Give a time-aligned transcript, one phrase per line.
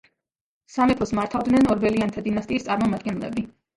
[0.75, 3.47] სამეფოს მართავდნენ ორბელიანთა დინასტიის წარმომადგენლები.